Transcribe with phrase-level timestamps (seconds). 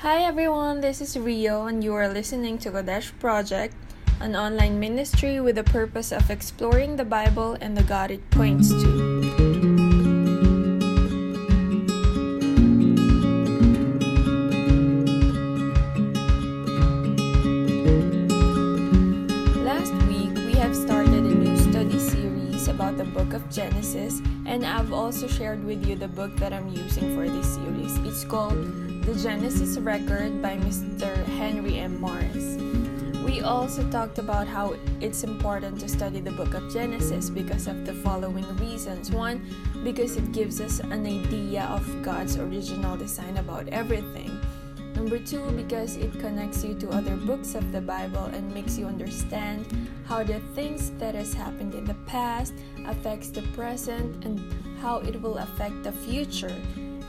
[0.00, 3.74] Hi everyone, this is Rio, and you are listening to Kodesh Project,
[4.20, 8.70] an online ministry with the purpose of exploring the Bible and the God it points
[8.70, 8.88] to.
[19.60, 24.64] Last week, we have started a new study series about the book of Genesis, and
[24.64, 27.98] I've also shared with you the book that I'm using for this series.
[28.08, 28.56] It's called
[29.10, 31.10] The Genesis Record by Mr.
[31.34, 32.00] Henry M.
[32.00, 32.54] Morris.
[33.26, 37.84] We also talked about how it's important to study the book of Genesis because of
[37.84, 39.10] the following reasons.
[39.10, 39.42] One,
[39.82, 44.30] because it gives us an idea of God's original design about everything.
[44.94, 48.86] Number two, because it connects you to other books of the Bible and makes you
[48.86, 49.66] understand
[50.06, 52.54] how the things that has happened in the past
[52.86, 54.38] affects the present and
[54.78, 56.54] how it will affect the future.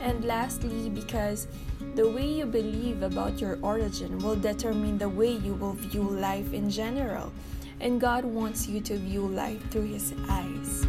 [0.00, 1.46] And lastly, because
[1.94, 6.52] the way you believe about your origin will determine the way you will view life
[6.52, 7.32] in general.
[7.80, 10.86] And God wants you to view life through His eyes.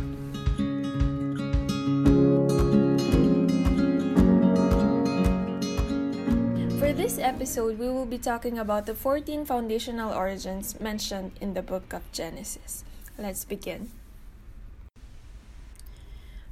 [6.80, 11.62] For this episode, we will be talking about the 14 foundational origins mentioned in the
[11.62, 12.86] book of Genesis.
[13.18, 13.90] Let's begin.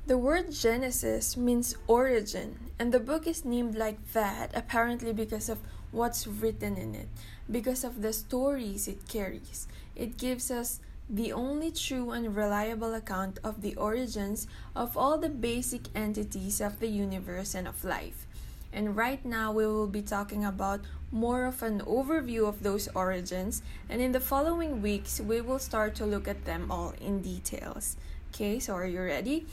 [0.08, 5.60] The word Genesis means origin, and the book is named like that apparently because of
[5.92, 7.08] what's written in it,
[7.50, 9.68] because of the stories it carries.
[9.96, 15.30] It gives us the only true and reliable account of the origins of all the
[15.30, 18.26] basic entities of the universe and of life.
[18.74, 23.62] And right now, we will be talking about more of an overview of those origins,
[23.88, 27.98] and in the following weeks, we will start to look at them all in details.
[28.34, 29.46] Okay, so are you ready?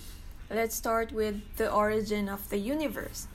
[0.51, 3.29] Let's start with the origin of the universe.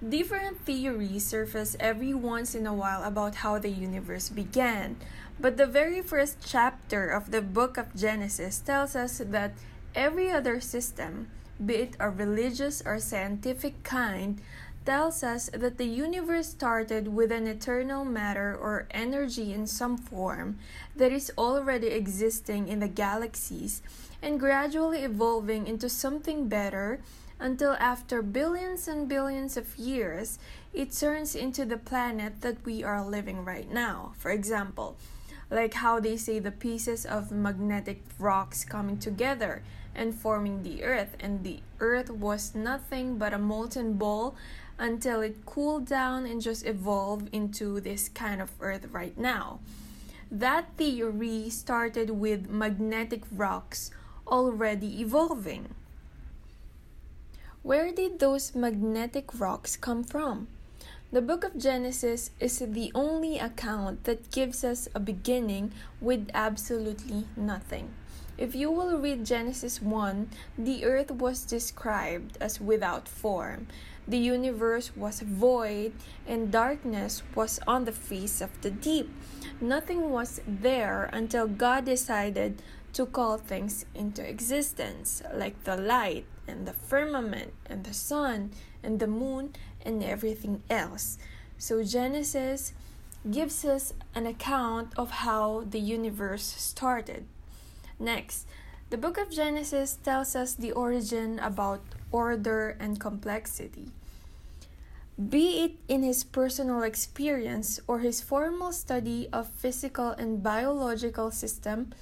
[0.00, 4.96] Different theories surface every once in a while about how the universe began,
[5.38, 9.52] but the very first chapter of the book of Genesis tells us that
[9.94, 11.28] every other system,
[11.60, 14.40] be it a religious or scientific kind,
[14.88, 20.58] tells us that the universe started with an eternal matter or energy in some form
[20.96, 23.82] that is already existing in the galaxies
[24.22, 27.02] and gradually evolving into something better
[27.38, 30.38] until after billions and billions of years
[30.72, 34.14] it turns into the planet that we are living right now.
[34.16, 34.96] For example,
[35.50, 39.62] like how they say the pieces of magnetic rocks coming together
[39.94, 44.34] and forming the earth and the earth was nothing but a molten ball
[44.78, 49.60] until it cooled down and just evolved into this kind of earth right now.
[50.30, 53.90] That theory started with magnetic rocks
[54.26, 55.74] already evolving.
[57.62, 60.48] Where did those magnetic rocks come from?
[61.10, 67.26] The book of Genesis is the only account that gives us a beginning with absolutely
[67.34, 67.90] nothing.
[68.38, 73.66] If you will read Genesis 1, the earth was described as without form.
[74.06, 75.92] The universe was void,
[76.24, 79.10] and darkness was on the face of the deep.
[79.60, 82.62] Nothing was there until God decided
[82.92, 88.52] to call things into existence, like the light and the firmament and the sun
[88.84, 89.50] and the moon
[89.84, 91.18] and everything else.
[91.58, 92.72] So, Genesis
[93.28, 97.26] gives us an account of how the universe started.
[97.98, 98.46] Next,
[98.90, 103.92] the book of Genesis tells us the origin about order and complexity.
[105.18, 111.92] Be it in his personal experience or his formal study of physical and biological system,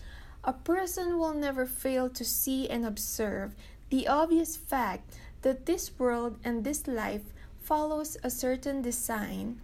[0.45, 3.55] a person will never fail to see and observe
[3.89, 9.61] the obvious fact that this world and this life follows a certain design.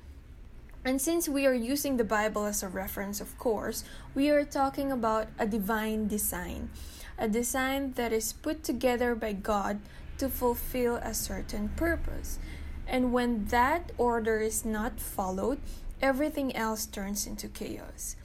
[0.84, 3.84] And since we are using the Bible as a reference, of course,
[4.14, 6.70] we are talking about a divine design,
[7.16, 9.78] a design that is put together by God
[10.18, 12.40] to fulfill a certain purpose.
[12.86, 15.60] And when that order is not followed,
[16.00, 18.16] everything else turns into chaos.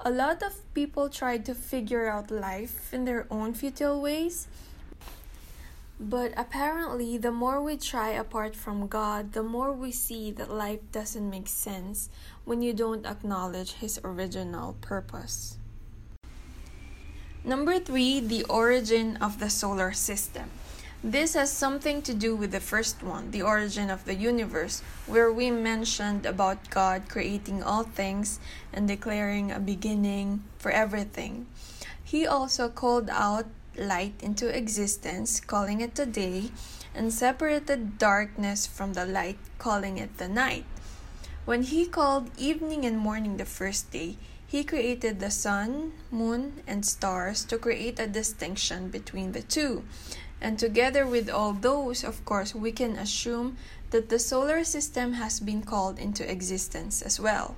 [0.00, 4.46] A lot of people try to figure out life in their own futile ways.
[6.00, 10.80] But apparently, the more we try apart from God, the more we see that life
[10.90, 12.10] doesn't make sense
[12.44, 15.58] when you don't acknowledge His original purpose.
[17.44, 20.50] Number three, the origin of the solar system.
[21.04, 25.30] This has something to do with the first one, the origin of the universe, where
[25.30, 28.40] we mentioned about God creating all things
[28.72, 31.46] and declaring a beginning for everything.
[32.02, 33.44] He also called out
[33.78, 36.50] light into existence, calling it the day,
[36.94, 40.64] and separated darkness from the light, calling it the night.
[41.44, 44.16] When he called evening and morning the first day,
[44.46, 49.84] he created the sun, moon, and stars to create a distinction between the two.
[50.40, 53.56] And together with all those, of course, we can assume
[53.90, 57.56] that the solar system has been called into existence as well.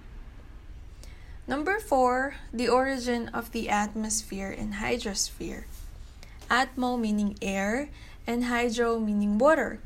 [1.46, 5.64] Number four, the origin of the atmosphere and hydrosphere.
[6.50, 7.88] Atmo meaning air,
[8.26, 9.80] and hydro meaning water.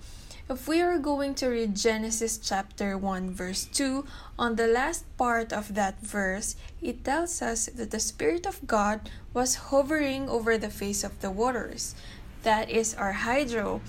[0.50, 4.04] If we are going to read Genesis chapter 1, verse 2,
[4.36, 9.08] on the last part of that verse, it tells us that the Spirit of God
[9.32, 11.94] was hovering over the face of the waters.
[12.42, 13.80] That is our hydro.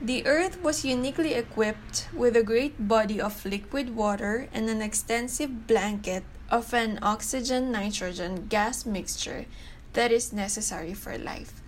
[0.00, 5.66] The earth was uniquely equipped with a great body of liquid water and an extensive
[5.66, 9.46] blanket of an oxygen nitrogen gas mixture
[9.92, 11.61] that is necessary for life.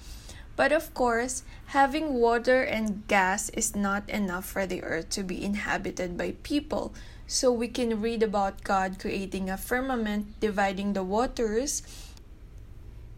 [0.56, 1.43] But of course,
[1.75, 6.95] having water and gas is not enough for the earth to be inhabited by people.
[7.27, 11.83] So we can read about God creating a firmament dividing the waters.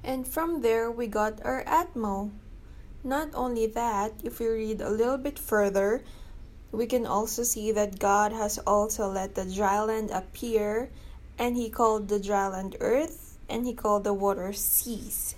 [0.03, 2.31] And from there, we got our Atmo.
[3.05, 6.03] Not only that, if we read a little bit further,
[6.73, 10.91] we can also see that God has also let the dry land appear,
[11.39, 15.35] and He called the dry land earth, and He called the water seas.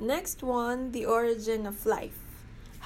[0.00, 2.20] Next one, the origin of life.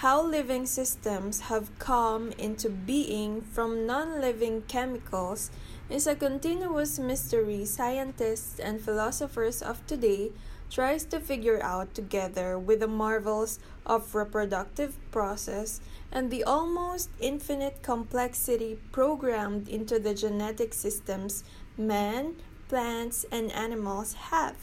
[0.00, 5.50] How living systems have come into being from non living chemicals
[5.91, 10.32] is a continuous mystery scientists and philosophers of today
[10.70, 17.82] tries to figure out together with the marvels of reproductive process and the almost infinite
[17.82, 21.44] complexity programmed into the genetic systems
[21.76, 22.37] man,
[22.69, 24.56] plants, and animals have.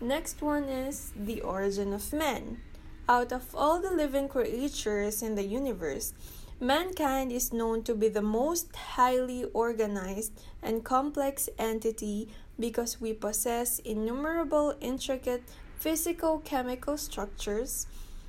[0.00, 2.60] Next one is the origin of man.
[3.08, 6.14] Out of all the living creatures in the universe,
[6.60, 10.32] mankind is known to be the most highly organized
[10.62, 15.42] and complex entity because we possess innumerable intricate
[15.78, 17.86] physical chemical structures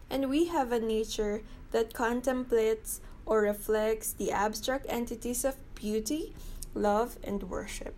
[0.10, 1.42] and we have a nature
[1.72, 6.36] that contemplates or reflects the abstract entities of beauty,
[6.74, 7.96] love, and worship.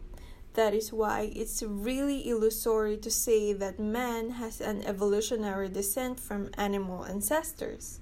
[0.58, 6.50] That is why it's really illusory to say that man has an evolutionary descent from
[6.58, 8.00] animal ancestors.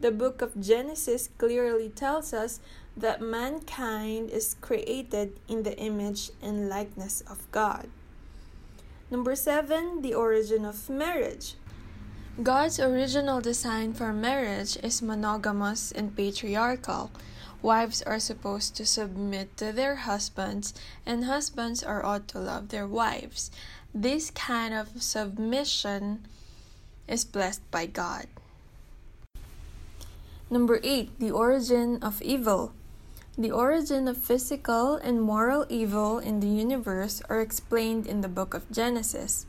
[0.00, 2.58] The book of Genesis clearly tells us
[2.96, 7.86] that mankind is created in the image and likeness of God.
[9.08, 11.54] Number seven, the origin of marriage.
[12.42, 17.12] God's original design for marriage is monogamous and patriarchal.
[17.62, 20.74] Wives are supposed to submit to their husbands,
[21.06, 23.52] and husbands are ought to love their wives.
[23.94, 26.26] This kind of submission
[27.06, 28.26] is blessed by God.
[30.50, 31.20] Number 8.
[31.20, 32.72] The origin of evil.
[33.38, 38.54] The origin of physical and moral evil in the universe are explained in the book
[38.54, 39.46] of Genesis.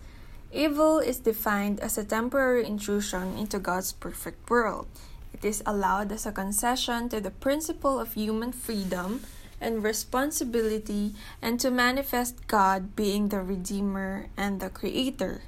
[0.53, 4.85] Evil is defined as a temporary intrusion into God's perfect world.
[5.33, 9.21] It is allowed as a concession to the principle of human freedom
[9.59, 15.41] and responsibility and to manifest God being the Redeemer and the Creator.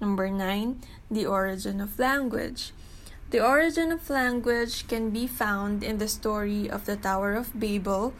[0.00, 0.82] Number 9.
[1.10, 2.72] The origin of language.
[3.30, 8.12] The origin of language can be found in the story of the Tower of Babel.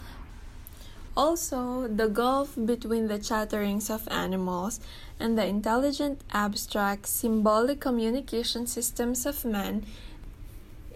[1.16, 4.80] Also, the gulf between the chatterings of animals
[5.20, 9.86] and the intelligent, abstract, symbolic communication systems of man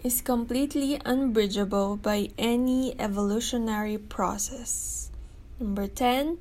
[0.03, 5.11] is completely unbridgeable by any evolutionary process.
[5.59, 6.37] Number 10.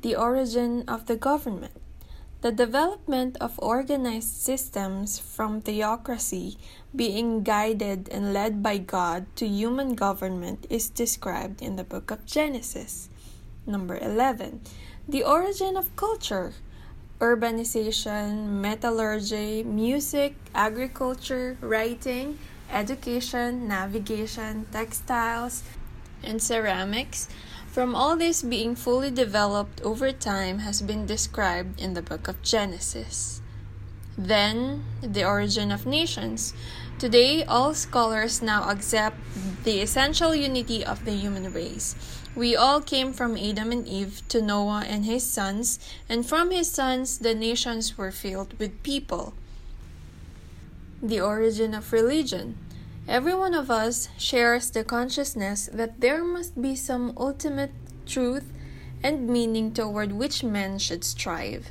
[0.00, 1.76] The origin of the government.
[2.40, 6.56] The development of organized systems from theocracy
[6.96, 12.26] being guided and led by God to human government is described in the book of
[12.26, 13.08] Genesis.
[13.66, 14.60] Number 11.
[15.06, 16.54] The origin of culture.
[17.20, 22.38] Urbanization, metallurgy, music, agriculture, writing,
[22.72, 25.62] education, navigation, textiles,
[26.24, 27.28] and ceramics,
[27.68, 32.42] from all this being fully developed over time has been described in the book of
[32.42, 33.40] Genesis.
[34.16, 36.52] Then, the origin of nations.
[36.98, 39.16] Today, all scholars now accept
[39.64, 41.96] the essential unity of the human race.
[42.36, 46.70] We all came from Adam and Eve to Noah and his sons, and from his
[46.70, 49.34] sons the nations were filled with people
[51.02, 52.56] the origin of religion.
[53.08, 57.72] Every one of us shares the consciousness that there must be some ultimate
[58.06, 58.52] truth
[59.02, 61.70] and meaning toward which men should strive.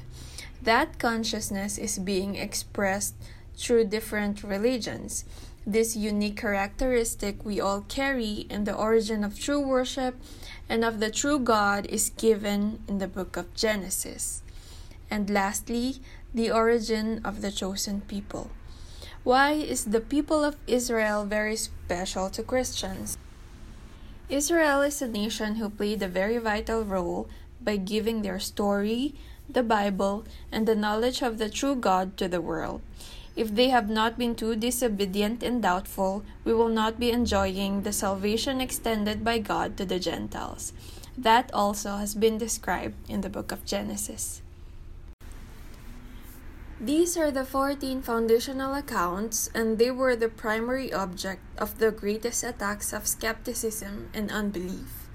[0.62, 3.16] That consciousness is being expressed
[3.56, 5.24] through different religions.
[5.66, 10.20] This unique characteristic we all carry in the origin of true worship
[10.68, 14.42] and of the true God is given in the book of Genesis.
[15.10, 16.02] And lastly,
[16.34, 18.52] the origin of the chosen people.
[19.24, 23.20] Why is the people of Israel very special to Christians?
[24.30, 27.30] Israel is a nation who played a very vital role
[27.62, 29.14] by giving their story,
[29.48, 32.82] the Bible, and the knowledge of the true God to the world.
[33.36, 37.94] If they have not been too disobedient and doubtful, we will not be enjoying the
[37.94, 40.74] salvation extended by God to the Gentiles.
[41.16, 44.42] That also has been described in the book of Genesis.
[46.82, 52.44] These are the 14 foundational accounts, and they were the primary object of the greatest
[52.44, 55.06] attacks of skepticism and unbelief.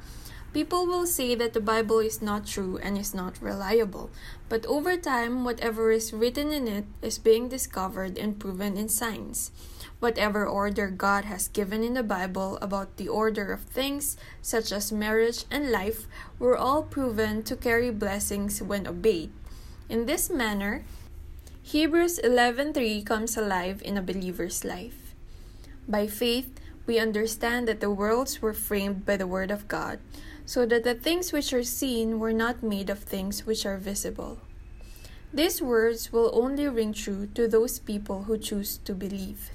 [0.52, 4.10] People will say that the Bible is not true and is not reliable,
[4.48, 9.50] but over time, whatever is written in it is being discovered and proven in science.
[9.98, 14.92] Whatever order God has given in the Bible about the order of things, such as
[14.92, 16.06] marriage and life,
[16.38, 19.32] were all proven to carry blessings when obeyed.
[19.88, 20.84] In this manner,
[21.66, 25.18] Hebrews 11:3 comes alive in a believer's life.
[25.90, 26.46] By faith,
[26.86, 29.98] we understand that the worlds were framed by the word of God
[30.46, 34.38] so that the things which are seen were not made of things which are visible.
[35.34, 39.50] These words will only ring true to those people who choose to believe.